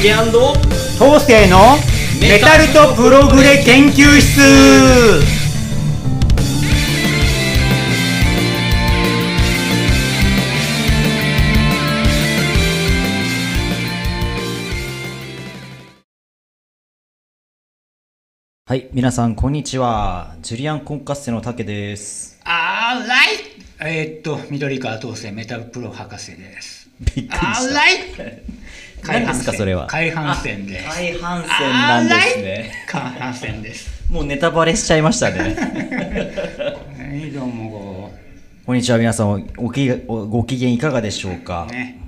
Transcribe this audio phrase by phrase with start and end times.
[0.00, 0.14] 竹
[0.96, 1.58] 東勢の
[2.20, 4.40] メタルとプログレ研究室
[18.66, 20.36] はい、皆さん、こんにちは。
[20.42, 22.40] ジュリアン・コンカッセの竹です。
[22.44, 23.28] あーらい
[23.80, 28.22] えーっと緑川東勢メタルプロ博士ですびっくりした。
[29.06, 29.86] 何ですか、それは？
[29.86, 32.72] 海浜線です海浜線なんですね。
[32.88, 35.54] 海浜線ですもうネタバレしちゃいましたね。
[36.98, 38.12] はいどうも
[38.66, 41.66] こんにちは、皆さん、おきおご機嫌いかがでしょうか？
[41.70, 41.98] ね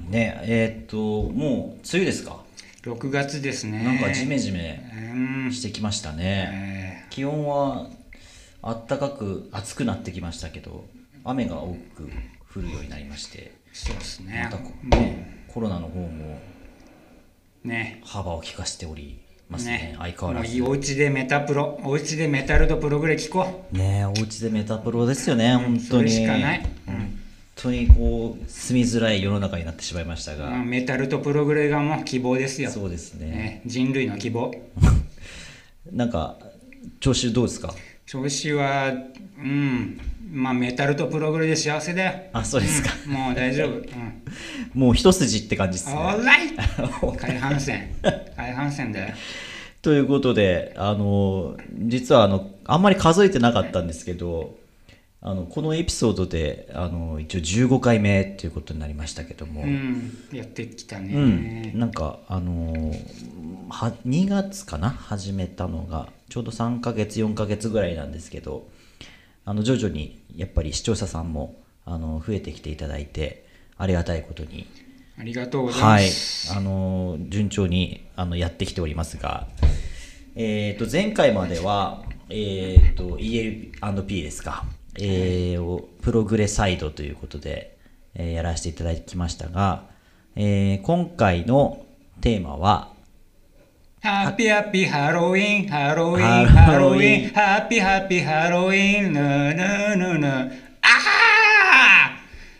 [0.42, 0.96] えーっと、
[1.32, 2.40] もう梅雨ですか
[2.82, 4.82] ？6月ですねなんかジメジメ
[5.14, 6.48] うんしてきましたね。
[6.52, 7.88] え気温は
[8.62, 10.84] あったかく暑くなってきましたけど、
[11.24, 12.10] 雨が多く
[12.54, 16.38] 降るようになりまして、ーそうですねまたこ、ね、コロナの方も
[17.64, 18.00] ね。
[18.04, 19.72] 幅を利かしておりますね。
[19.72, 19.94] ね。
[19.98, 20.62] 相変わらず。
[20.62, 26.10] お家でメタプロお家でメタルとプログレ聞こねえお家でメタプロですよね、本当に。
[26.10, 26.62] しかない。
[26.86, 27.18] 本
[27.56, 32.70] 当にこう住みづらい世の中になってしまいましたう、が、まあメタルとプログレがもう希望ですよ。
[32.70, 33.26] そうですね。
[33.26, 33.62] ね。
[33.66, 34.50] 人類の希望。
[35.92, 36.38] なんか
[37.00, 37.74] 調子どうですか？
[38.06, 38.92] 調子は
[39.42, 40.00] うん。
[40.32, 42.12] まあメタルとプログレで幸せだよ。
[42.32, 43.12] あそうですか、うん。
[43.12, 43.68] もう大丈夫。
[43.68, 44.22] うん。
[44.74, 45.96] もう一筋って感じですね。
[45.96, 46.48] オーライ
[47.16, 47.94] 海浜線
[48.36, 49.14] 海浜線だよ。
[49.82, 54.58] ということであの実はあのあんまり数えてなかったんですけど
[55.22, 60.12] あのこのエピソードであの一応15回目ということになりましたけども、うん。
[60.32, 64.90] やってきたうねん、なんかあのーは2月かな？
[64.90, 68.68] 始めたのがちょうど3ヶ月4ヶ月ぐらいなんですけど
[69.44, 73.46] あの徐々にやっぱり視聴者さんもあの増えてきていただいて
[73.76, 74.66] ありがたいことに。
[75.18, 76.04] ありがとうございはい。
[76.06, 79.48] ます、あのー順調にあのやってきておりますが、
[80.34, 84.64] えー、と前回までは、えー、と EL&P ですか、
[84.98, 87.76] えーをプログレサイドということで、
[88.14, 89.84] えーやらせていただきましたが、
[90.36, 91.84] えー今回の
[92.22, 92.92] テーマは
[94.02, 102.12] ハッピーハッピーハロウィンハロウィンハハロウィンハッピーハッピーハロウィンぬぬぬぬあは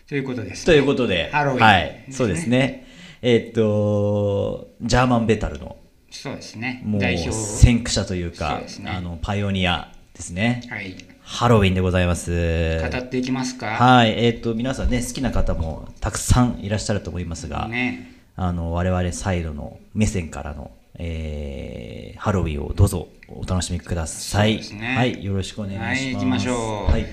[0.05, 2.85] ーということですということで、ハロウィンはい、そうですね。
[3.23, 5.77] えーっと、ジャーマンベタルの、
[6.11, 6.83] そうですね。
[6.85, 7.31] もう代表。
[7.31, 8.91] 先駆者というそか、うですね。
[8.91, 10.61] あのパイオニアですね。
[10.69, 10.95] はい。
[11.23, 12.79] ハロウィンでございます。
[12.79, 13.65] 語っていきますか？
[13.65, 18.11] はい、えーっと、皆さんね、好きな方もたくさんいらっしゃると思いますが、ね。
[18.35, 20.69] あの、我々サイドの目線からの、
[21.03, 24.61] えーハロウィンをどうぞお楽しみください。
[24.75, 26.03] ねはい、よろしくお願いします。
[26.03, 27.05] はい行きましょうはい。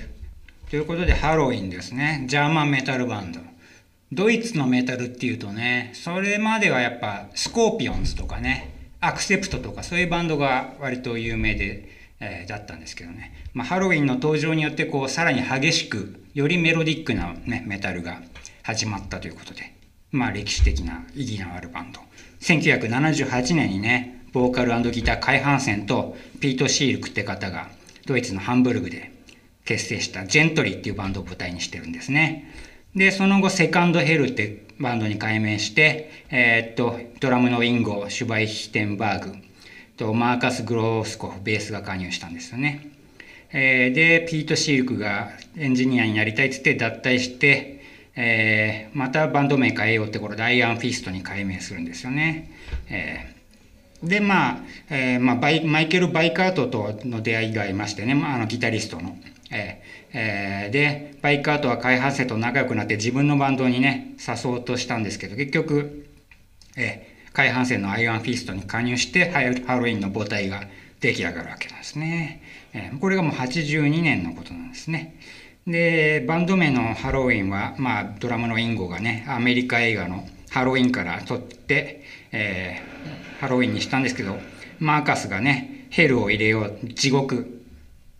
[0.70, 3.40] ということでハロウィンですねジャーマンメタルバンド
[4.12, 11.88] ドイツのメタルっていうとねそれまではやっぱスコーピオンズとかねアクセプトとかそういうバンドが割と有名で、
[12.20, 18.20] えーだったんですけどね、まあ、ハロウィンの登場によってこうさらに激しくよりメロディックな、ね、メタルが
[18.62, 19.74] 始まったということで
[20.10, 22.00] まあ歴史的な意義のあるバンド
[22.40, 27.68] 1978年にねボーカルギターカイ・ハンセンとピート・シールクって方が
[28.06, 29.12] ドイツのハンブルグで
[29.64, 32.54] 結成したジェントリーっていうバンドを舞台にしてるんですね。
[32.96, 39.36] で、その後、セカンドヘルってバンドに改名して、えーっと、ドラムのインゴ、シュバイヒテンバーグ
[39.98, 42.90] とマーカス・グロースコフ、ベースが加入したんですよね。
[43.52, 47.77] えーで、ピート・ジールクがエンジニアになりたいっつって脱退して、
[48.20, 52.50] えーまたバンド名変えようってことでアイアンフィストに改名するんですよね。
[52.90, 53.38] えー
[54.02, 54.58] でまあ、
[54.90, 59.16] えーまあ、バイマイケル・バイカートとの出会いがありましてね、まあ、あのギタリストの。
[59.50, 66.06] えーえーでバイカートはカイ・ハンセンと仲良くなって自分のバンドにね誘おうとしたんですけど結局、
[66.76, 70.62] えー、カイ・ハンセンのアイアンフィストに加入してハイハロウィンの母体が
[71.00, 72.42] 出来上がるわけなんですね。
[72.72, 75.16] えーこれがもう82年のことなんですね。
[75.68, 82.88] でバンド名のハロウィンは、まあ、ドラムのインゴがねアメリカ映画のハロウィンから取って、えー
[83.38, 84.36] ハロウィンにしたんですけど
[84.80, 87.62] マーカスがねヘルを入れよう地獄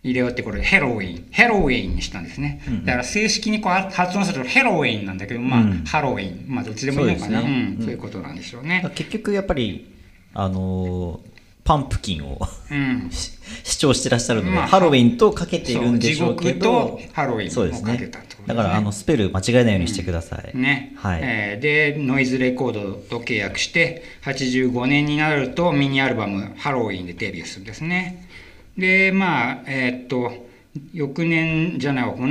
[0.01, 6.45] 入れようってことでヘロウィンヘロウィンにしたんですね、だから正式にこう発音するとヘロウィンなんだけどまあ、うんハロウィン。
[6.47, 7.41] まあどっちでもいいのかな。
[7.41, 7.75] そうね。
[7.77, 7.83] うん。
[7.83, 8.89] そういうことなんでしょうね。
[8.95, 9.93] 結局やっぱり、
[10.33, 11.38] あのー
[11.69, 12.39] パンプキンを
[12.71, 13.11] うん。
[13.11, 17.93] し主張してらっしゃるので、まあハロウィンとかけているんでしょうけどそう地獄とハロウィンをそうですね。
[17.93, 18.45] かけたとね。
[18.47, 20.93] だからあのスペル間違えないようにしてください、ね。
[20.95, 21.19] はい。
[21.21, 28.27] えーでノイズレコードと契約して85年になるとミニアルバム「ハロウィン」でデビューするんですね。
[28.75, 30.47] でまあえーっと
[30.91, 32.27] 翌年じゃない同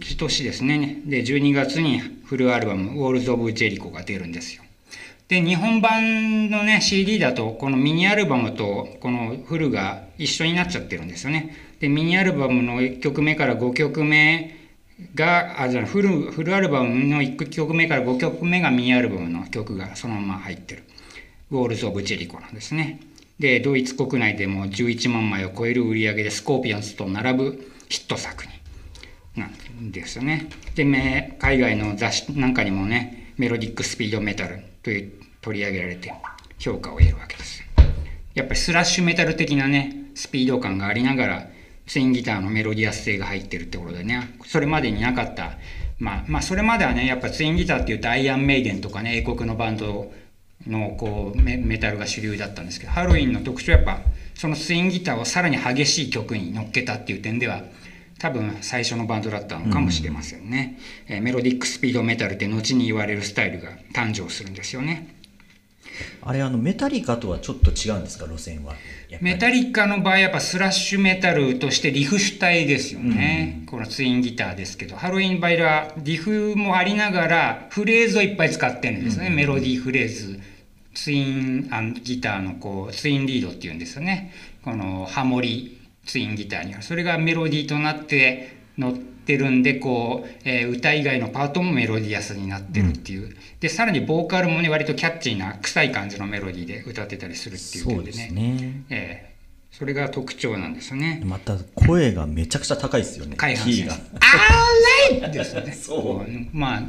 [0.00, 1.02] じ年ですね。
[1.04, 4.62] で12月にフルアルバム「ウォールズ・オブ・ジェリコ」が出るんですよ
[5.30, 11.54] で日本版のね CD だとこのミニアルバムとこのフルが一緒になっちゃってるんですよね。
[11.78, 14.58] でミニアルバムの1曲目から5曲目
[15.14, 20.82] があじゃフルフルアルバムの1曲目から5曲目がミニアルバムの曲がそのまま入ってる
[21.52, 22.98] 「ウォールズ・オブ・ジェリコ」なんですね。
[23.38, 28.52] でドイツ国内でも11万枚を超える売り上げでスコーピオンズと並ぶヒット作に
[29.36, 30.48] なんですよね。
[30.74, 30.84] で
[31.38, 36.12] 海外の雑誌なんかにもねメロディックスピードメタルという取り上げられて
[36.58, 37.64] 評価を得るわけです。
[38.34, 41.48] やっぱりスラッシュメタル的なねスピード感がありながら
[41.86, 45.58] ツインギターのメロディアス性が入ってるってことでねそれまでになかった
[45.98, 50.12] まあまあそれまではねやっぱツインギターっていうとアイアンメイデンとかね英国のバンド
[50.66, 54.00] のこうメメタルが主流だったんですけどハロウィンの特徴はやっぱ
[54.34, 57.62] そのツインギターをさらに激しい曲に乗っけたっていう点では
[58.20, 60.78] 多分最初のバンドだったのかもしれませんね、
[61.08, 65.16] うん、えー、メロディックスピードメタルって後に言われるスタイルが誕生するんですよね。
[66.22, 68.26] あれあのメタリカとはちょっと違うんですか？
[68.26, 68.74] 路線は。
[69.20, 74.96] メタリカの場合やっぱスラッシュメタルとしてリフ主体ですよね、うん、このツインギターですけど。
[74.96, 80.40] ハロウィンバイはリフもありながらフレーズをいっぱい使ってるんですね、うん、メロディーフレーズ。
[80.94, 84.32] ツインあギターのこうツインリードっていうんですよね。
[84.62, 98.28] このハモリツインギターにはそれがメロディーとなって乗ってるんでこう、えー、歌以外のパートもメロディアスになってるっていう、うん、でさらにボーカルもね割とキャッチーな臭い感じのメロディーで歌ってたりするっていう点でね。
[98.28, 101.22] そね、えー、それが特徴なんですね。
[101.24, 103.36] また声がめちゃくちゃ高いですよね。
[103.36, 106.82] キーが「あーらい!」ですよねそうまあ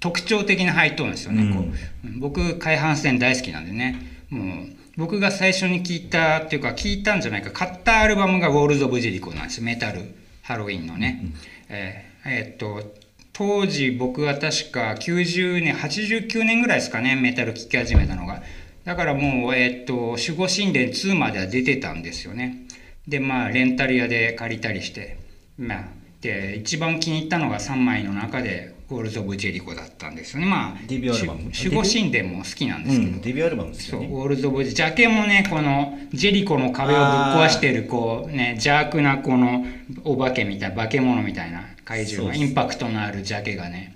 [0.00, 3.98] 特徴的なハイトーンですよね、うん、こう僕海浜線大好きなんでね
[4.30, 4.66] もう
[4.96, 7.50] 僕が最初に聞いたっていうか聞いたんじゃないか。
[7.50, 9.62] 買ったアルバムが「ウォールズ・オブ・ジェリコ」なんです。
[9.62, 10.14] メタル。
[10.42, 11.34] ハロウィンのね、うん、
[11.68, 12.94] えー、えー、っと
[13.32, 17.14] 当時僕は確か90年89年ぐらいですかね。
[17.14, 18.42] メタル聴き始めたのが。
[18.84, 22.66] だからもう、えー、っと守護神殿2までは出てたんですよね。
[23.06, 25.18] でまあレンタル屋で借りたりして。
[25.56, 25.84] まあ
[26.20, 30.46] で一番気に入ったのが3枚の中で Walls of Jericho だったんですよね。
[30.46, 33.12] まあ、デビューアルバム守護神殿も好きなんですけど。
[33.12, 34.08] うん、デビューアルバムですよね。
[34.08, 39.64] そう、 Walls of ジャケもね、このジェリコの壁をぶっ壊してる、こうね、邪悪なこの
[40.02, 43.94] お化けみたいな、化け物みたいな怪獣が、インパクトのあるジャケがね、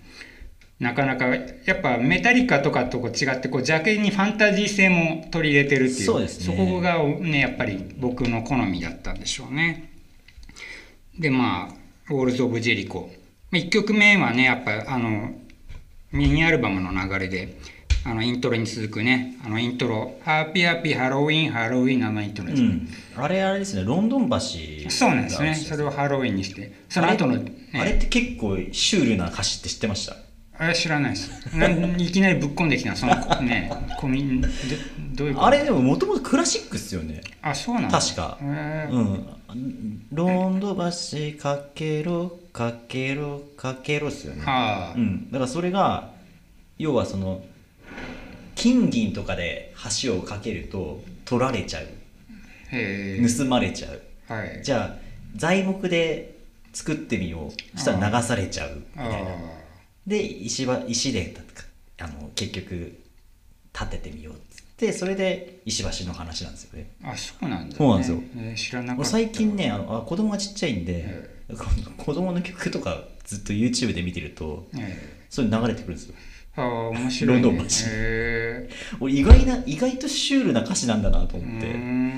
[0.79, 1.41] なかなか、や
[1.73, 9.91] っぱメタリカとかとこ違って、こう、ジャケにファンタジー性も取り入れてるっていう、そうですね、そこがね、やっぱり僕の好みだったんでしょうね。
[11.19, 13.11] で、まあ、ウォールズ・オブ・ジェリコ。
[13.61, 15.33] 1曲目はね、やっぱ、あの、
[16.13, 17.59] ミニアルバムの流れで、
[18.07, 22.69] あのイントロに続くね、あのイントロ、ハッピーハッピーハロウィン、ハロウィンのイントロです、ね、
[23.17, 24.39] うん、あれあれですね、ロンドン橋、
[24.91, 30.17] そうなんですね、それをハロウィンにして、その後の、ね、あれって結構シュールな歌詞って知ってました？
[30.57, 31.31] あれ知らないです。
[31.99, 34.43] いきなりぶっこんできたそのね、コミ
[35.15, 37.23] どういうあれでももともとクラシックっすよね。
[37.41, 38.39] あ、そうなん確か。
[38.41, 39.27] うん。
[40.13, 44.43] ロンド橋かけろ、かけろ、かけろっすよね。
[44.47, 44.95] はあ。
[44.97, 45.31] うん。
[45.31, 46.13] だからそれが、
[46.79, 47.45] 要はその、
[48.55, 51.87] 金銀とかで橋をかけると取られちゃう。
[52.73, 54.01] 盗まれちゃう。
[54.33, 54.63] はい。
[54.63, 54.97] じゃあ、
[55.37, 56.39] 材木で
[56.73, 57.79] 作ってみよう。
[57.79, 58.77] したら流されちゃう。
[58.95, 59.65] みたいな。
[60.07, 61.35] で石は石で
[61.99, 62.99] あの結局
[63.73, 71.34] 建ててみようっつってそれで石橋の話なんですよねあそうなんだ、ね、そうなんですよ、えー、知らなかった最近ねあのあ子供がちっちゃいんで、えー、
[71.97, 76.15] 子供の曲とかずっと YouTube で見てると、えー、それ流れてくるんですよ。
[76.57, 82.15] ああ面白い、ね、ロンドン橋、えー、俺意外な意外とシュールな歌詞なんだなと思って。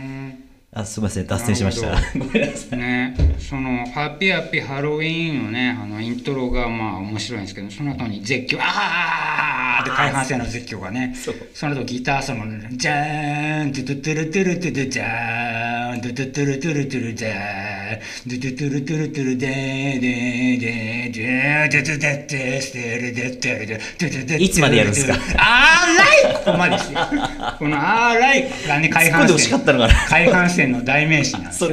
[0.73, 1.97] あすみません脱線しました。
[2.19, 2.79] ごめんなさい。
[2.79, 11.15] ねその「ハッピーハッピーハロウィーン」のねあのイントロがまあ面白いんですけどその後に絶叫ああってカイ・ハンセンの絶叫がね
[11.55, 26.95] その後ギターソロの「ジャーントゥトゥトゥルトゥルトゥルジャーンーン、ドゥトゥトゥルトゥルトゥルダー、ドゥトゥトゥルトゥルトゥルダー、デーデーデー、ゥトゥダッテステルデッテルデ、ゥトゥダッテいつまでやるんですかあーらいここまでして。
[26.95, 29.61] このあーらいがね、海阪線。
[30.09, 31.69] 海阪の代名詞、そ。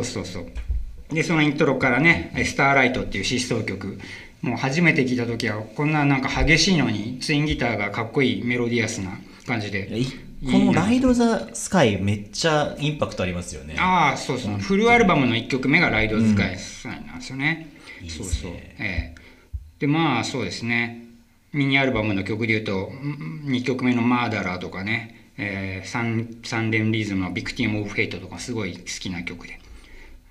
[0.00, 0.46] うそうそう。
[1.14, 3.98] で、そのイントロからね、スターライトっていう疾走曲。
[4.42, 9.12] もう初めて聞いた時はこんななんか激しいのにツインギターがかっこいいメロディアスな
[9.46, 9.86] 感じで
[10.44, 13.76] この「ライド・ザ・スカイ」めっちゃインパクトありますよね。
[13.78, 14.58] ああそうそう。
[14.58, 16.56] フルアルバムの1曲目が「ライド・スカイ」
[17.06, 17.68] なんですよね、
[18.02, 18.52] うん、そうそう。
[18.52, 19.14] ええ。
[19.78, 21.04] でまあそうですね。
[21.52, 22.90] ミニアルバムの曲でいうと
[23.44, 25.18] 2曲目の「マーダラー」とかね。
[25.38, 29.58] えー、サンサンレンリズムの「ビクティム・オブ・フェイト」とかすごい好きな曲で。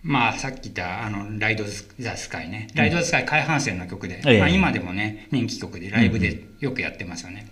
[0.03, 1.63] まあさっき言ったあの「Ride the
[1.99, 7.47] Skyね」 Ride the Sky」カイ・ハンセンの曲で、まあ、今でもね人気曲でライブでよくやってますよね、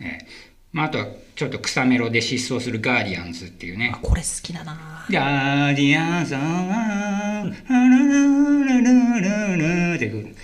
[0.00, 0.18] ええ
[0.50, 10.34] えまあ、あとはちょっとクサメロで疾走する Guardiansっていうねあ、これ好きだな Guardiansは、あららららららってくる。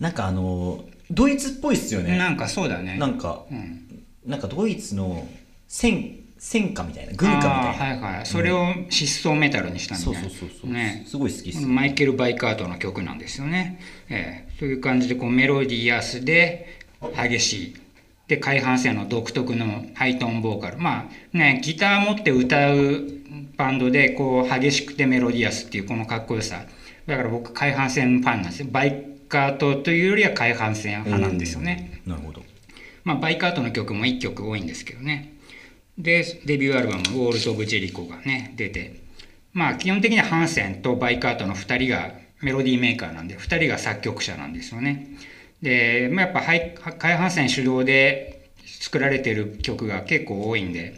[0.00, 2.18] なんかあの、ドイツっぽいっすよね。
[2.18, 2.98] なんかそうだね。
[2.98, 3.78] なんか、うん
[4.26, 5.26] なんかドイツの
[5.66, 8.06] 戦、戦歌みたいな、軍歌みたいな。
[8.06, 8.26] はいはい。
[8.26, 10.22] それを疾走メタルにしたみたそいうな。
[10.22, 10.70] そうそうそう。
[10.72, 11.04] ね。
[11.06, 11.66] すごい好きっす。
[11.66, 13.78] マイケル・バイカートの曲なんですよね。
[14.10, 16.80] ええという感じでこうメロディアスで
[17.16, 17.76] 激しい。
[18.28, 23.02] で海浜線の独特のハイトーンボーカルまあねギター持って歌う
[23.56, 26.64] バンドでこう激しくてメロディアスっていうこのかっこよさ
[27.06, 32.02] だから僕海浜線ファンなんですよバイカートというよりは海浜線派なんですよね。
[32.04, 32.42] なるほど。
[33.02, 35.31] まあ、バイカートの曲も1曲多いんですけどね。
[35.98, 39.00] で、デビューアルバム、ウォールド・オブ・ジェリコがね、出て、
[39.52, 45.16] まあ、基本的にはハンセンとバイカートの2人がメロディーメーカーなんで、2人が作曲者なんですよね。
[45.60, 50.94] で、まあ、やっぱハイ、カイ・ハンセン主導で作られてる曲が結構多いんで、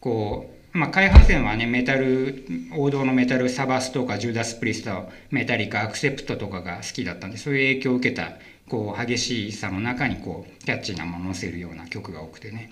[0.00, 2.44] こう、まあ、カイ・ハンセンはね、メタル、
[2.76, 8.34] 王道のメタル、サバスとか、ジューダス・プリスト、メタリカ、アクセプトとかが好きだったんで、そういう影響を受けた、
[8.68, 12.70] こう、激しさの中に、こう、キャッチーなものを乗せるような曲が多くてね。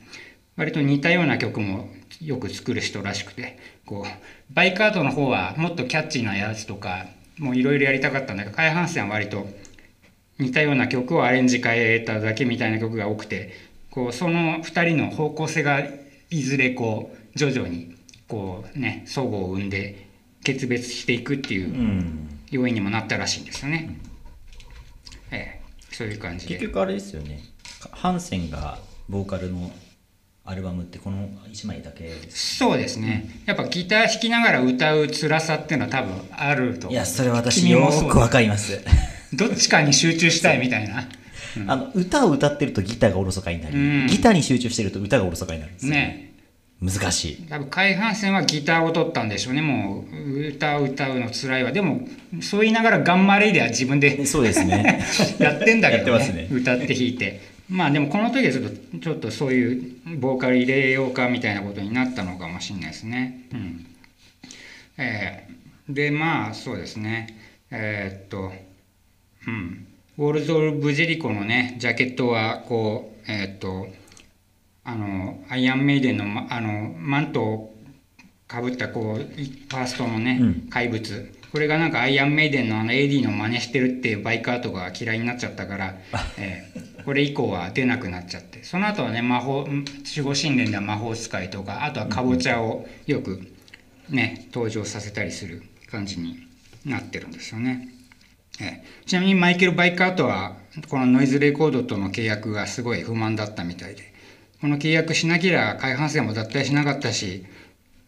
[0.59, 1.89] 割と似たような曲も
[2.21, 7.07] よく作る人らしくて、こう、バイカートの方はもっとキャッチーなやつとか、
[7.39, 9.47] もういろいろやりたかったんだけど、カイ・ハンセンは割と
[10.39, 13.53] 似たような曲をアレンジ変えただけみたいな曲が多くて、
[13.91, 15.81] こう、その2人の方向性が
[16.31, 17.95] いずれこう、徐々に、
[18.27, 20.09] こうね、相互を生んで、
[20.43, 22.41] 決別していくっていううん。
[22.51, 23.97] 要因にもなったらしいんですよね。
[25.31, 25.61] え
[25.91, 26.55] え、そういう感じで。
[26.55, 27.43] 結局あれですよね。
[27.93, 29.71] ハンセンがボーカルの
[30.49, 32.57] アルバムってこの1枚だけです。
[32.57, 33.43] そうですね。
[33.45, 36.89] やっぱギター弾きながら歌う辛さっていうのは多分あると。
[36.89, 38.83] いや、それ私よくわかります。
[39.35, 41.07] どっちかに集中したいみたいな。
[41.69, 45.93] あの、歌を歌ってるとギターがおろそかになり、うんギターに集中してると歌がおろそかになるんですよ。
[45.93, 46.33] ね。
[46.81, 47.47] 難しい。
[47.51, 49.61] 多分海半戦はギターを取ったんでしょうね。
[49.61, 51.73] もう歌を歌うの辛いわ。
[51.73, 52.09] でも
[52.41, 55.05] そう言いながらガンマレイでは自分でそうですね。
[55.41, 57.41] やってんだけど、やってますね歌って弾いて。
[57.69, 63.49] まあでもこの時はちょっとちょっとそういうボーカル入れようかみたいなことになったのかもしれないですね。
[63.53, 63.87] うん
[64.97, 65.49] えー
[65.89, 67.39] でまあそうですね。
[67.71, 68.53] えーっと、
[69.47, 69.87] うん、
[70.19, 73.89] ウォールド・オブ・ジェリコのねジャケットはこうえーっと
[74.85, 77.75] あのアイアンメイデンのまあのマントを
[78.47, 85.95] かぶったこういファーストのね、うん怪物これがなんかアイアンメイデンのあの AD の真似してるっていうバイカートが嫌いになっちゃったから、
[86.37, 89.83] えーこれ以降は出なくなっちゃってその後はね魔法守
[90.23, 93.41] 護神殿では魔法使いとかあとはかぼちゃをよく
[94.09, 96.47] ね登場させたりする感じに
[96.85, 97.89] なってるんですよね。
[98.61, 100.57] えちなみにマイケル・バイカートは
[100.89, 104.13] このノイズレコードとの契約がすごい不満だったみたいで
[104.61, 107.47] この契約しなければ開発線も脱退しなかったし、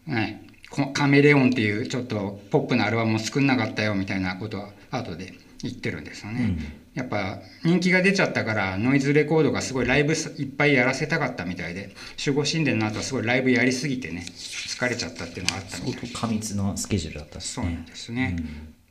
[0.05, 0.45] ね、
[0.93, 5.33] カメレオンっていうちょっとポップなアルバムも作んなかったよみたいなことは後で
[5.63, 6.80] 言ってるんですよね。
[6.93, 11.95] やっぱ人気が出ちゃったからノイズレコードがすごいライブいっぱいやらせたかったみたいで
[12.25, 17.85] 守護神殿の後はすごいライブやりすぎてね疲れちゃったっていうのがあったみたい過密なスケジュールだったですねそうなん。
[17.85, 18.35] ですね。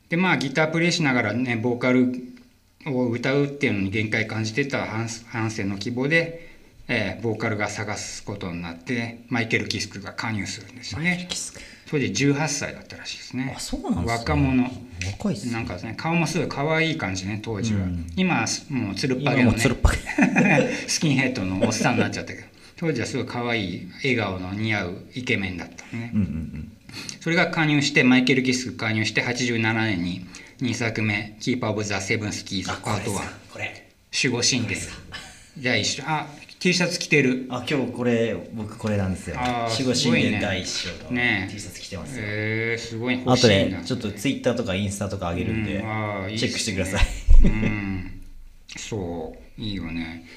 [0.09, 2.11] でまあギタープレイしながらねボーカル
[2.87, 6.49] を歌うっていうのに限界感じてたハンスハンセンの希望で、
[6.87, 11.27] えーボーカルが探すことになってマイケル・キスクが加入するんですよね。
[11.29, 11.59] キスか
[11.91, 13.59] 当時18歳だったらしいですねあ、。
[13.59, 14.11] そうなんですね。
[14.19, 14.63] 若者。
[14.63, 15.51] 若いっすね。
[15.51, 17.81] なんかね顔もすごい可愛い感じね当時は。
[17.81, 19.97] うん今はもうつるっぱ今げのねもつるっぱげ。
[20.87, 26.11] スキンヘッドのおっさんになっちゃったけど当時はすごい可愛い笑顔の似合うイケメンだったのね。
[26.13, 26.71] うんうんうん。
[27.19, 30.25] それが加入してマイケル・キスク加入して87年に
[30.61, 33.89] 2作目「キーパー・オブ・ザ・セブン・スキーズ」パート1これ。
[34.13, 34.75] 守護神殿
[35.57, 36.27] じゃあ一緒あ
[36.61, 37.47] T シャツ着てる。
[37.49, 39.35] あ、今日これ、僕これなんですよ。
[39.35, 41.47] 守護神殿第一章のね。
[41.49, 42.23] え T シャツ着てますよ。
[42.23, 45.81] えー、すごい欲あとしいな、でちょっとツイッターとかインスタとか上げるんで、うん
[46.37, 47.01] チェックしてください。
[47.45, 48.21] うん。
[48.77, 50.27] そういいよね。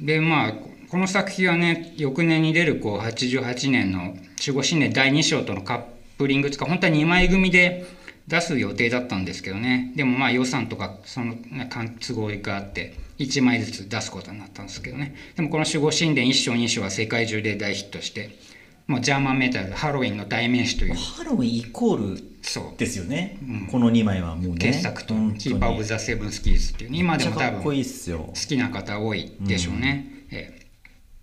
[0.00, 0.52] でまあ
[0.88, 5.82] この作品はね翌年に出るこう88年の守護神殿第2章とのカッ
[6.16, 7.84] プリングつか本当は2枚組で
[8.26, 9.92] 出す予定だったんですけどね。
[9.96, 11.68] でもまあ予算とかその、ね、
[12.00, 15.14] 都合があって1枚ずつ出すことになったんですけどね。
[15.36, 18.38] でもこの守護神殿1章2章は世界中で大ヒットして
[18.86, 20.94] もうジャーマンメタルハロウィンの代名詞という。
[20.94, 23.38] ハロウィンイコールそうですよね。
[23.42, 23.52] う。
[23.52, 24.58] んこの2枚はもうね。
[24.58, 27.72] 傑作とキーパー・オブ・ザ・セブン・スキーズっていうね今でも多分好。
[27.72, 30.26] きな方多いでしょうね。
[30.30, 30.66] ええ。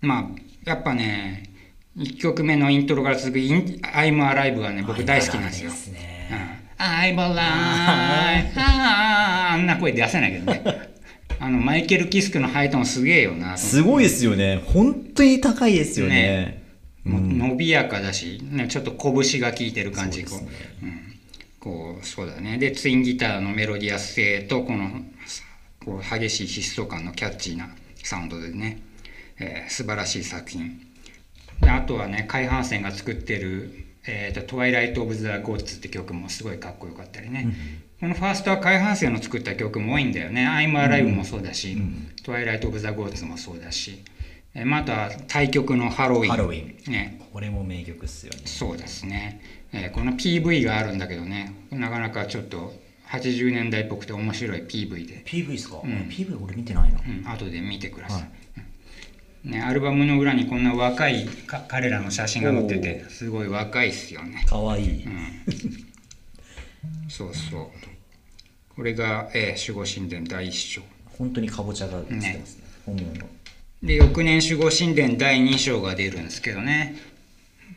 [0.00, 0.24] まあ
[0.64, 1.44] やっぱね
[1.96, 5.70] 1曲目のイントロから続くイン「I'm Alive」がね僕大好きなんですよ。
[6.78, 10.89] I'm alive, I'm んな声出せないけどね
[11.40, 14.62] あのマイケル・キスクのハイトーンすげえよなすごいですよね。
[14.66, 16.14] 本当に高いですよね。
[16.14, 16.62] ね。
[17.02, 20.22] もう伸びやかだし、ね、ちょっと拳が効いてる感じ。
[20.22, 20.48] こうね。
[20.82, 21.18] うん、
[21.58, 22.58] こうそうだね。
[22.58, 24.90] でツインギターのメロディアス性とこの
[25.82, 27.70] こう激しい疾走感のキャッチーな
[28.04, 28.82] サウンドでね、
[29.38, 30.78] えー素晴らしい作品。
[31.62, 37.48] であとはね海浜線が作ってる「えーとトワイライト・オブ・ザ・ゴッツ」って曲もすごいかっこよかったりね、
[38.00, 41.76] このファーストは海浜線の作った曲も多いんだよね「I'm Alive」もそうだし
[42.24, 44.02] 「トワイライト・オブ・ザ・ゴッツ」もそうだし、
[44.54, 46.90] えーまた対曲の「ハロウィン」ハロウィン。
[46.90, 48.40] ねこれも名曲っすよね。
[48.46, 49.40] そうですね、
[49.72, 51.52] えーこの PV があるんだけどね。
[51.70, 52.72] なかなかちょっと
[53.08, 57.00] 80年代っぽくて面白い PV で、PV ですか、?PV 俺見てないな。
[57.06, 58.30] うん、後で見てください、はい。
[59.44, 59.50] うん。
[59.50, 64.42] ね、アルバムの裏にこんな若いか彼らの写真が載っててすごい若いっすよね。
[64.46, 65.04] かわいい。
[67.08, 67.89] そうそう
[68.80, 70.80] これが、えー守護神殿第一章。
[71.18, 72.64] 本当にかぼちゃが映ってますね。
[72.86, 73.26] 本物の。
[73.82, 76.96] で翌年守護神殿第2章が出るんですけどね。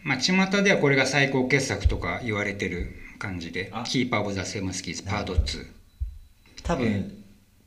[0.03, 0.33] まあ巷
[0.63, 3.69] ではこれが最高傑作とか言われてる感じで。
[3.73, 5.65] あ「キーパー・オブ・ザ・セブン・スキーズ」パート2
[6.63, 7.22] 多分、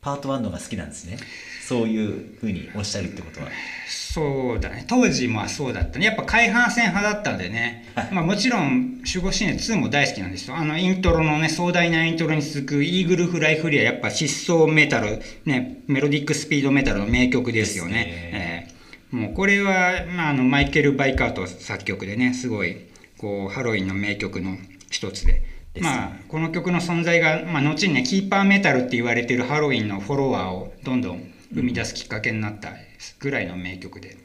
[0.06, 1.18] パート1のが好きなんですね。
[1.66, 3.48] そういうふうにおっしゃるってことは。
[3.88, 4.84] そうだね。
[4.86, 6.06] 当時もそうだったね。
[6.06, 10.56] やっぱ海浜線派だったんでね、まあ、もちろん守護神殿2も大好きなんですよ。
[10.56, 17.92] あのイントロのね壮大なイントロに続くイーグルフライフリーはやっぱ疾走メタルねメロディックスピードメタルの名曲ですよね。
[17.92, 18.76] ですえー
[19.16, 22.76] もうこれは、まあ、あのマイケル・ヴァイカート作曲でねすごい
[23.18, 24.56] こうハロウィンの名曲の
[24.90, 25.55] 一つで。
[25.76, 32.72] ですまあ、この曲の存在が、まあ、後にねキーパーメタルって言われてるハロウィンのフォロワーをどんどん生み出すきっかけになった
[33.20, 34.16] ぐらいの名曲で。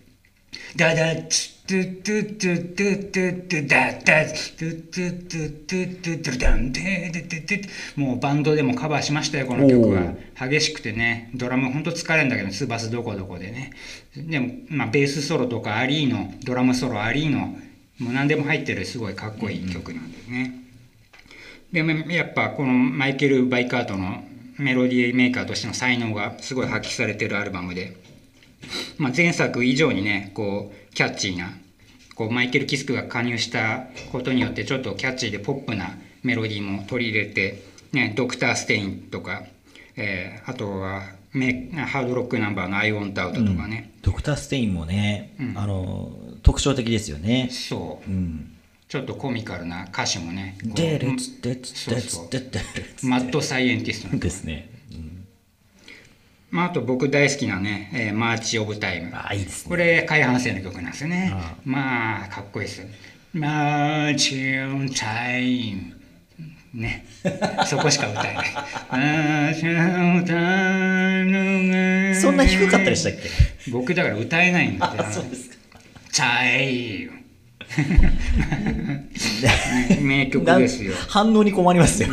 [0.75, 7.61] ダダッツトゥトゥトゥトゥトゥダッダッツトゥトゥトゥトゥトゥトゥダンデデデデ
[7.95, 10.13] もうバンドでもカバーしましたよこの曲は
[10.49, 13.71] 激しくてねドラムほんと疲れるんだけどツーバスどこどこでね
[14.15, 17.55] でも、まあ、ベースソロとかアリーノドラムソロアリーノ
[17.99, 20.60] もう何でも入ってるすごいかっこいい曲なんですね、
[21.71, 24.23] でもやっぱこのマイケル・バイカートの
[24.57, 27.95] メロディーメーカーとしての才能がすごい発揮されてるアルバムで、
[28.97, 31.49] まあ、前作以上にねこうキャッチーな
[32.15, 39.43] こうマイケル・キスクが加入したことによってちょっとキャッチーでポップなメロディーも取り入れて、ね、ドクター・ステインとか、
[39.95, 41.03] えーあとは
[41.33, 46.11] メハードロックナンバーの「I Want Out」とかね、ドクター・ステインもね、あの、
[46.43, 47.47] 特徴的ですよね。
[47.49, 48.50] そううん。
[48.91, 50.57] ちょっとコミカルな歌詞もね
[53.03, 54.69] マッドサイエンティストなですね。
[56.49, 59.15] まあ、あと僕大好きなね、えーマーチ・オブ・タイム。
[59.15, 59.69] ああ、いいですね。
[59.69, 61.61] これ、海浜線の曲なんですよねああ。
[61.63, 62.87] まあ、かっこいいですよ。
[63.31, 65.95] March of Time。
[66.73, 67.05] ね。
[67.67, 68.47] そこしか歌えない。
[72.15, 73.13] そんな低かったでしたっ
[73.63, 73.71] け？
[73.71, 75.05] 僕だから歌えないんだよ。
[75.09, 75.79] そうですか。
[76.13, 77.20] Time。
[80.01, 80.93] 名曲ですよ。
[81.07, 82.09] 反応に困りますよ。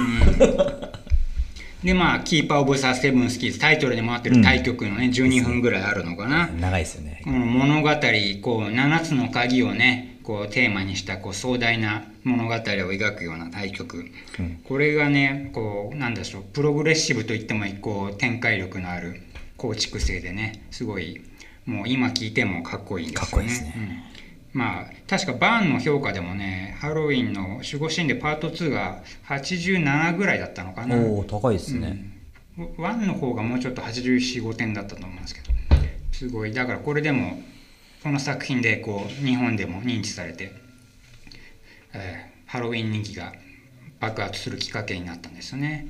[1.82, 6.48] で、まあ、 Keeper of the Seven Keys、タイトルにもなってる大曲のね、12分ぐらいあるのかな。
[6.48, 7.20] 長いですよね。
[7.24, 7.90] この物語
[8.42, 14.06] こう7つの鍵をねこうテーマにしたこう壮大な物語を描くような対曲、
[14.64, 19.22] これがねこうなんでしょうプログレッシブといってもこう展開力のある
[19.56, 21.20] 構築性でねすごい
[21.64, 23.20] もう今聴いてもかっこいいんですよね。
[23.20, 24.07] かっこいいですねうん
[24.58, 30.96] まあ確かバーンの評価でもねハロウィンの守護神でパート2が87ぐらいだったのかな。
[30.96, 32.04] おお高いですね。
[32.56, 35.46] 1の方がもうちょっと845点だったと思うんですけど
[36.10, 37.40] すごいだからこれでも
[38.02, 40.52] この作品でこう日本でも認知されて、
[41.94, 43.34] えーハロウィン人気が
[44.00, 45.86] 爆発するきっかけになったんですよね。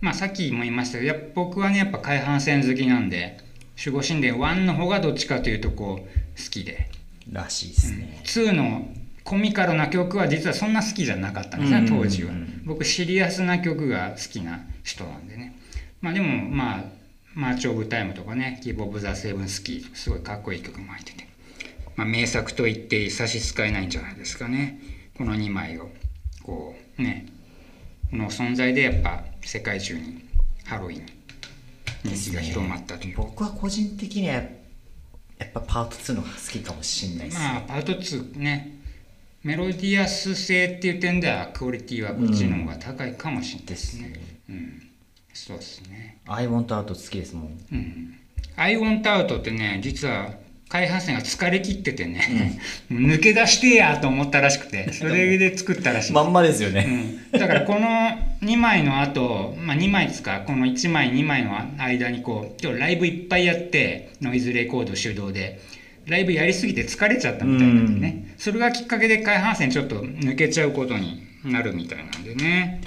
[0.00, 3.38] まあさっきも言いましたけどや僕はねやっぱ海浜線好きなんで
[3.78, 6.88] 守護神殿1の方がどっちかというとこう好きで
[7.28, 8.20] らしいですね。
[8.24, 8.88] 2の
[9.24, 11.86] コミカルな曲は実はそんな好きじゃなかったんですねうん。
[11.86, 12.02] うんうんうん。
[12.04, 12.32] 当時は
[12.64, 15.58] 僕シリアスな曲が好きな人なんでね。
[16.00, 16.84] まあでもまあ
[17.34, 21.28] 「マーチ・オブ・タイム」とかね「Keeper of the Seven Keys」すごいかっこいい曲も入ってて、
[21.96, 24.80] まあ、名作と言って差し支えないんじゃないですかね。
[25.16, 25.90] この2枚を
[26.42, 27.26] こうね。
[28.10, 30.24] この存在でやっぱ世界中に
[30.64, 31.06] ハロウィン
[32.04, 33.16] 人気が広まったという。
[33.16, 34.48] 僕は個人的にはやっ
[35.48, 38.80] ぱパート2の方が好きかもしれないです、まあパート2ね
[39.42, 44.12] メロディアス性っていう点ではクオリティはこっちの方が高いかもしれないですね。
[44.50, 44.82] うん、
[45.32, 46.18] そうですね。
[46.26, 47.58] I want out 好きですもん。
[47.72, 48.18] うん。
[48.56, 50.34] I want out ってね、実は
[50.70, 56.12] 開発者が疲れ切っててね、 抜け出してやと思ったらしくて、 それで作ったらしい。
[56.12, 56.86] まんまですよね。
[57.32, 57.88] うん、だからこの
[58.42, 65.58] 2枚の後、まあ2枚ですか、この1枚2枚の間にこう、今日ライブいっぱいやって、ノイズレコード手動で、
[66.06, 72.80] ライブやりすぎて疲れちゃったみたいなんでね、それがきっかけで海半線ちょっと抜けちゃうことになるみたいなんでね。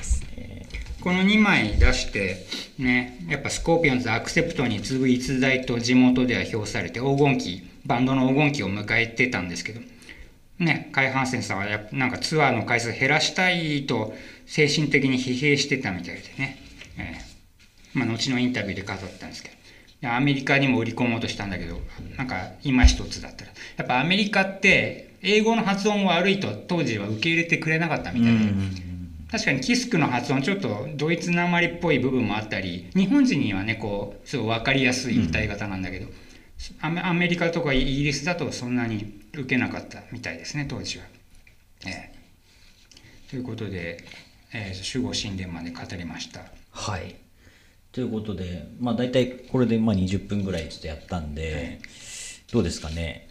[1.01, 2.45] この2枚出して、
[2.79, 9.81] ね、やっぱスコーピオンズアクセプトに次ぐ逸材と地元では評されて黄金期、バンドの黄金期を迎えてたんですけど、
[10.59, 14.13] ね、カイ・ハンセンさんはやっぱなんかツアーの回数減らしたいと
[14.45, 16.59] 精神的に疲弊してたみたいでね、
[16.97, 19.55] えーまあ、後のインタビューで語ったんですけど。
[20.01, 21.79] でアメリカにも売り込もうとしたんだけど
[22.17, 23.51] なんか今一つだったら。
[23.77, 28.39] やっぱアメリカって英語の発音悪いと当時は受け入れてくれなかったみたいで、
[29.31, 36.13] 確かにキスクの発音ちょっとドイツなまりっぽい部分もあったり日本人にはねこうすごい分かりやすい歌い方なんだけど、アメ
[36.81, 41.05] アメリカとかイギリスだとそんなに受けなかったみたいですね当時は。
[41.85, 42.13] ええ
[43.29, 44.03] ということで、
[44.53, 46.41] えー守護神殿まで語りました。
[46.71, 47.15] はい。
[47.91, 51.79] ということで、まあ大体これでまあ20分ぐらいちょっとやったんで、
[52.51, 53.27] どうですかね？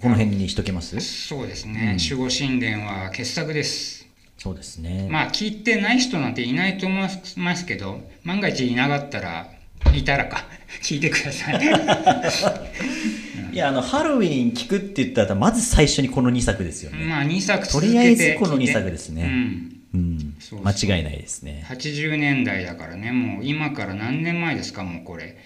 [0.00, 1.00] この辺にしとけます？
[1.00, 4.06] そうですね、守護神殿は傑作です。
[4.36, 5.08] そうですね。
[5.10, 7.08] まあ聞いてない人なんていないと思い
[7.38, 9.50] ますけど万が一いなかったら
[9.94, 10.44] いたらか。
[10.80, 11.60] 聞いてください。
[13.52, 17.04] いや、あの、ハロウィン聞くって言ったら、まず最初にこの2作ですよね。
[17.04, 19.22] まあ2作とりあえずこの聞いて2作ですね。
[19.24, 19.76] うん。
[19.94, 20.34] うん。
[20.40, 20.58] そう。
[20.60, 20.64] そう。
[20.64, 21.64] 間違いないですね。
[21.68, 23.12] 80年代だからね。
[23.12, 25.36] もう今から何年前ですかもうこれ。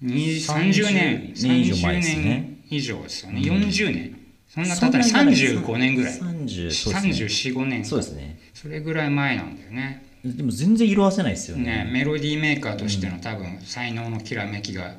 [0.00, 1.32] に30 30年。
[1.34, 2.22] 年以上前30ですね。
[2.22, 4.16] 年以上ですよね、40年。
[4.48, 6.14] そんな経ったらそんなに35年ぐらい。
[6.14, 7.10] 30そうですね。
[7.10, 8.38] 345年そうですね。
[8.54, 11.84] それぐらい前なんだよねでも全然色あせないですよね。
[11.84, 14.94] ねメロディーメーカーとしての多分才能のきらめきが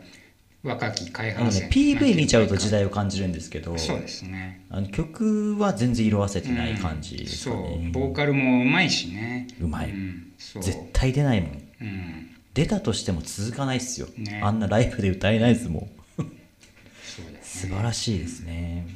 [0.64, 7.88] 若き開あのね発、PV 見ちゃうと時代を感じるんですけど、そうですねあの曲は全然色あせてない感じですそかね。
[7.90, 11.52] うボーカルもうまいしねうまいうん、そう絶対出ないもん。
[11.82, 14.08] うん出たとしても続かないっすよ。
[14.18, 15.90] ねあんなライブで歌えないですもん。
[16.18, 18.88] そうです 素晴らしいですね。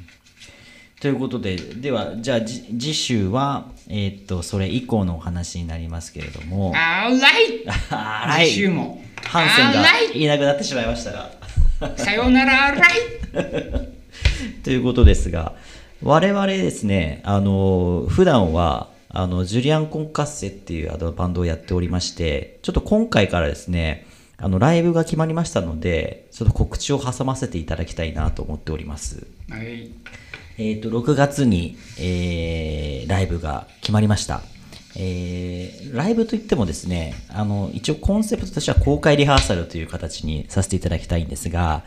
[0.99, 9.01] ということで、では、じゃあ、じ次週は、えーっと、それ以降のお話になりますけれども、 あーらいは来週も。
[9.23, 11.31] ハンセンがいいなくなってしまいましたが。
[11.95, 12.91] さよならあらい
[14.63, 15.53] ということですが、
[16.03, 24.05] 我々ですね、あの、普段は、あの、ジュリアン・コンカッセっていうあのバンドをやっておりまして、ちょっと今回からですね、
[24.37, 29.25] あの、ライブが決まりましたので、ちょっと告知を挟ませていただきたいなと思っております。
[29.49, 29.89] はい
[30.61, 34.41] えっ、と、6月に、えーライブが決まりました。
[34.97, 41.83] えーライブといってもですね、あの、一応コンセプトとしては公開リハーサルという形にさせていただきたいんですが、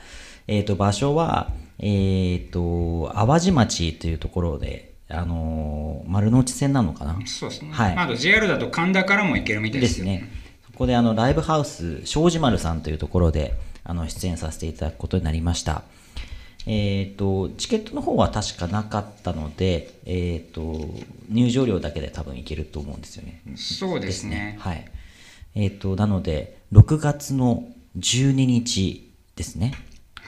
[0.48, 7.18] えっ、と、場所は、えっ、と、淡路町というところで、あのー丸の内線なのかな？
[7.26, 10.28] そうですね、はいあと JR だと神田からも行けるみたいでですよすね。
[10.72, 13.54] そこであのライブハウス庄司丸さんというところで
[13.85, 15.82] あの出演させていただくことになりました。
[16.66, 20.88] えっ、とチケットの方は確かなかったので、えっ、と
[21.29, 23.42] 入場料だけで多分いけると思うんですよね。
[23.57, 24.85] そうですねはい。
[25.55, 29.75] えっ、となので6月の12日ですね。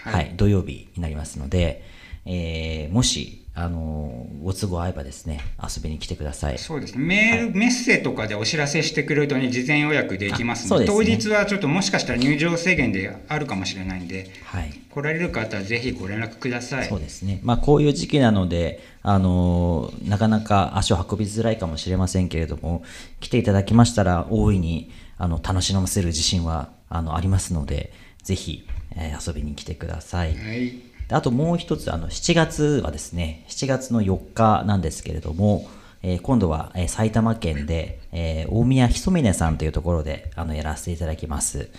[0.04, 1.84] ははいい、土曜日になりますので、
[2.26, 6.58] えーもしあのご都合合えばですね遊びに来てください。
[6.58, 14.72] そうですねメール、メッセとかでお知らせしてくれるとね事前予約できますのでね当日はちょっともしかしたら入場制限であるかもしれないんではい。
[14.90, 17.40] 来られる方はぜひご連絡くださいそうですね。
[17.42, 22.84] まあ、こういう時期なので、あのーなかなか足を運びづらいかもしれませんけれども、
[23.20, 30.34] 来ていただきましたら、大いに、あの、楽しませる自信は、あの、ありますので、ぜひ、えー遊びに来てください。
[30.36, 35.68] はいであともう一つ、あの、7月はですね、7月の4日なんですけれども、
[36.02, 41.70] えー今度は、えー埼玉県で、えー大宮ひそみねさんというところで、あの、やらせていただきます。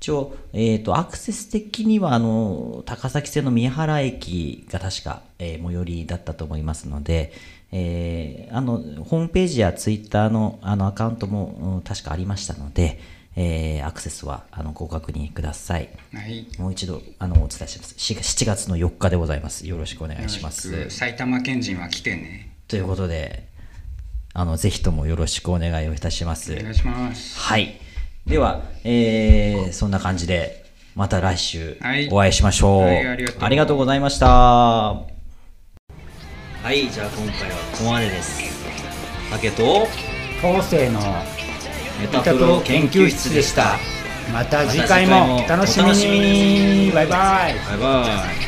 [0.00, 7.32] 一応、えっ、と、アクセス的には、あの、高崎線の宮原駅が確か、え最寄りだったと思いますので、
[7.72, 13.00] えーあの、ホームページやツイッターのあのアカウントも、うん確かありましたので、
[13.40, 15.88] えーアクセスは、あの、ご確認ください。
[16.12, 17.94] はいもう一度、あの、お伝えします。
[17.96, 19.68] し7月の4日でございます。
[19.68, 20.90] よろしくお願いします。
[20.90, 23.46] 埼玉県人は来てねということで、
[24.34, 26.52] あの、ぜひともよろしくお願いをいたします。
[26.52, 27.80] お願いしますはい。
[28.26, 30.64] では、えー、そんな感じで、
[30.96, 32.82] また来週はいお会いしましょう。
[32.82, 34.26] はいありがとうございました。
[34.26, 35.06] は
[36.72, 38.42] い、じゃあ今回はここまでです。
[39.30, 39.86] 竹と
[40.42, 41.00] 後世の
[42.00, 43.76] メタプロ研究室でした。
[44.32, 46.92] また次回もお楽しみに。
[46.92, 47.54] バイバイ。
[47.70, 48.06] バイバ
[48.44, 48.47] イ。